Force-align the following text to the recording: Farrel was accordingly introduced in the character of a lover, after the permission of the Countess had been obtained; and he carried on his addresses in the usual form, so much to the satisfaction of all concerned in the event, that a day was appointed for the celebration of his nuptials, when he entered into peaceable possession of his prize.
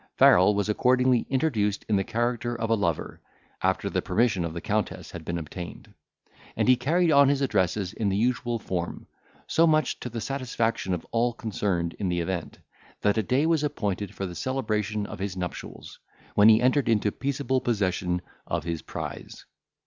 Farrel 0.17 0.55
was 0.55 0.67
accordingly 0.67 1.27
introduced 1.29 1.85
in 1.87 1.95
the 1.95 2.03
character 2.03 2.59
of 2.59 2.71
a 2.71 2.75
lover, 2.75 3.21
after 3.61 3.87
the 3.87 4.01
permission 4.01 4.43
of 4.43 4.51
the 4.55 4.59
Countess 4.59 5.11
had 5.11 5.23
been 5.23 5.37
obtained; 5.37 5.93
and 6.57 6.67
he 6.67 6.75
carried 6.75 7.11
on 7.11 7.29
his 7.29 7.39
addresses 7.41 7.93
in 7.93 8.09
the 8.09 8.17
usual 8.17 8.57
form, 8.57 9.05
so 9.45 9.67
much 9.67 9.99
to 9.99 10.09
the 10.09 10.19
satisfaction 10.19 10.95
of 10.95 11.05
all 11.11 11.33
concerned 11.33 11.93
in 11.99 12.09
the 12.09 12.19
event, 12.19 12.57
that 13.01 13.19
a 13.19 13.21
day 13.21 13.45
was 13.45 13.63
appointed 13.63 14.15
for 14.15 14.25
the 14.25 14.33
celebration 14.33 15.05
of 15.05 15.19
his 15.19 15.37
nuptials, 15.37 15.99
when 16.33 16.49
he 16.49 16.59
entered 16.63 16.89
into 16.89 17.11
peaceable 17.11 17.61
possession 17.61 18.23
of 18.47 18.63
his 18.63 18.81
prize. 18.81 19.45